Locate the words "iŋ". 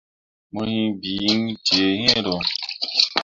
1.31-1.39